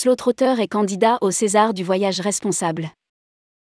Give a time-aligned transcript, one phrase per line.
[0.00, 2.92] Slotrotter est candidat au César du voyage responsable.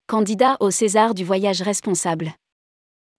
[0.07, 2.33] Candidat au César du voyage responsable.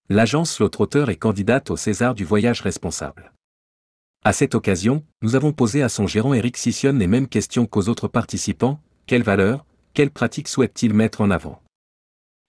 [0.09, 3.31] L'agence Slotrotter est candidate au César du voyage responsable.
[4.25, 7.87] À cette occasion, nous avons posé à son gérant Eric Sissionne les mêmes questions qu'aux
[7.87, 11.61] autres participants, quelles valeurs, quelles pratiques souhaite-t-il mettre en avant?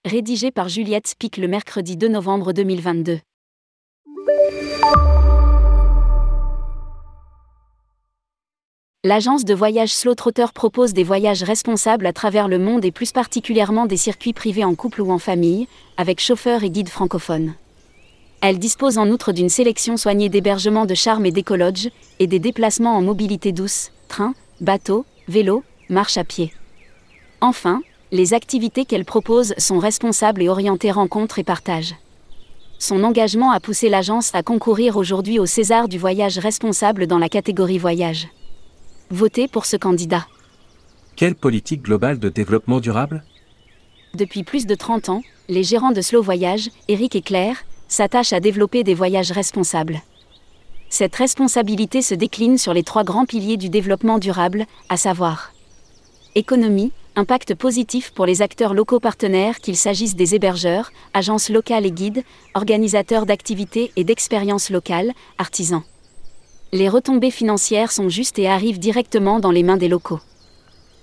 [0.05, 3.20] Rédigé par Juliette Spic le mercredi 2 novembre 2022.
[9.09, 13.87] L'agence de voyage Slotrotter propose des voyages responsables à travers le monde et plus particulièrement
[13.87, 15.66] des circuits privés en couple ou en famille,
[15.97, 17.55] avec chauffeurs et guides francophones.
[18.43, 22.99] Elle dispose en outre d'une sélection soignée d'hébergements de charme et d'écologe, et des déplacements
[22.99, 26.52] en mobilité douce, train, bateau, vélo, marche à pied.
[27.41, 27.80] Enfin,
[28.13, 31.95] les activités qu'elle propose sont responsables et orientées rencontres et partage.
[32.79, 37.30] Son engagement a poussé l'agence à concourir aujourd'hui au César du voyage responsable dans la
[37.30, 38.29] catégorie voyage.
[39.10, 40.26] Votez pour ce candidat.
[41.16, 43.24] Quelle politique globale de développement durable?
[44.14, 48.40] Depuis plus de 30 ans, les gérants de Slow Voyage, Eric et Claire, s'attachent à
[48.40, 50.02] développer des voyages responsables.
[50.90, 55.52] Cette responsabilité se décline sur les trois grands piliers du développement durable, à savoir
[56.34, 61.90] économie, impact positif pour les acteurs locaux partenaires qu'il s'agisse des hébergeurs, agences locales et
[61.90, 65.82] guides, organisateurs d'activités et d'expériences locales, artisans
[66.72, 70.21] les retombées financières sont justes et arrivent directement dans les mains des locaux.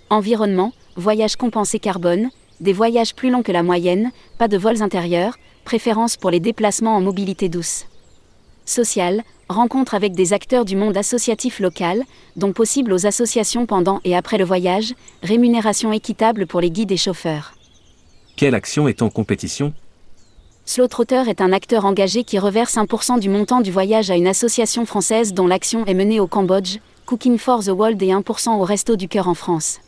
[0.10, 5.38] Environnement, voyages compensés carbone, des voyages plus longs que la moyenne, pas de vols intérieurs,
[5.64, 7.86] préférence pour les déplacements en mobilité douce.
[8.66, 12.04] Social, rencontre avec des acteurs du monde associatif local,
[12.36, 16.98] dont possible aux associations pendant et après le voyage, rémunération équitable pour les guides et
[16.98, 17.54] chauffeurs.
[18.36, 19.74] Quelle action est en compétition
[20.68, 24.88] Slotrotter est un acteur engagé qui reverse 1% du montant du voyage à une association
[24.88, 28.96] française dont l'action est menée au Cambodge, Cooking for the World et 1% au Resto
[28.96, 29.80] du Cœur en France.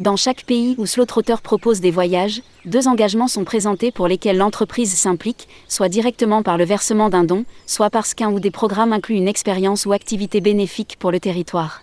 [0.00, 4.90] Dans chaque pays où Slotrotter propose des voyages, deux engagements sont présentés pour lesquels l'entreprise
[4.94, 9.16] s'implique, soit directement par le versement d'un don, soit parce qu'un ou des programmes incluent
[9.16, 11.82] une expérience ou activité bénéfique pour le territoire.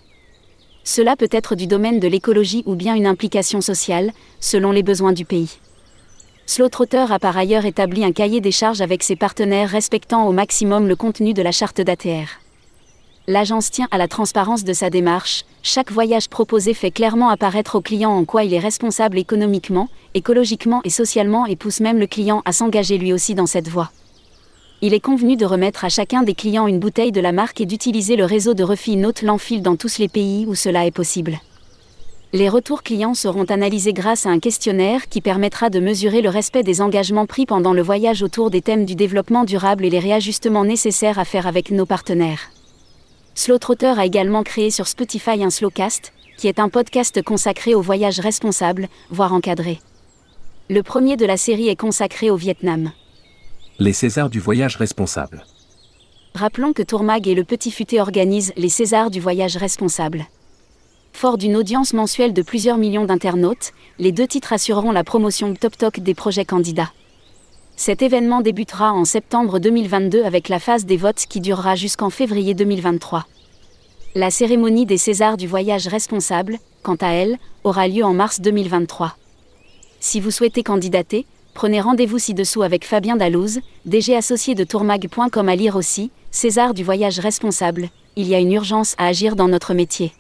[0.84, 5.14] Cela peut être du domaine de l'écologie ou bien une implication sociale, selon les besoins
[5.14, 5.60] du pays.
[6.50, 10.88] Slotrotter a par ailleurs établi un cahier des charges avec ses partenaires respectant au maximum
[10.88, 12.40] le contenu de la charte d'ATR.
[13.28, 17.82] L'agence tient à la transparence de sa démarche, chaque voyage proposé fait clairement apparaître au
[17.82, 22.42] client en quoi il est responsable économiquement, écologiquement et socialement et pousse même le client
[22.46, 23.92] à s'engager lui aussi dans cette voie.
[24.82, 27.66] Il est convenu de remettre à chacun des clients une bouteille de la marque et
[27.66, 31.42] d'utiliser le réseau de refit Note L'Enfil dans tous les pays où cela est possible.
[32.38, 36.62] Les retours clients seront analysés grâce à un questionnaire qui permettra de mesurer le respect
[36.62, 40.64] des engagements pris pendant le voyage autour des thèmes du développement durable et les réajustements
[40.64, 42.52] nécessaires à faire avec nos partenaires.
[43.34, 48.20] Slowtrotter a également créé sur Spotify un Slowcast, qui est un podcast consacré au voyage
[48.20, 49.80] responsable, voire encadré.
[50.70, 52.92] Le premier de la série est consacré au Vietnam.
[53.80, 55.44] Les Césars du voyage responsable.
[56.36, 60.28] Rappelons que Tourmag et le Petit Futé organisent les Césars du voyage responsable.
[61.18, 65.76] Fort d'une audience mensuelle de plusieurs millions d'internautes, les deux titres assureront la promotion Top
[65.76, 66.92] Talk des projets candidats.
[67.76, 72.54] Cet événement débutera en septembre 2022 avec la phase des votes qui durera jusqu'en février
[72.54, 73.26] 2023.
[74.14, 79.18] La cérémonie des Césars du voyage responsable, quant à elle, aura lieu en mars 2023.
[80.00, 85.56] Si vous souhaitez candidater, prenez rendez-vous ci-dessous avec Fabien Dalouse, DG associé de tourmag.com à
[85.56, 89.74] lire aussi, César du voyage responsable, il y a une urgence à agir dans notre
[89.74, 90.12] métier.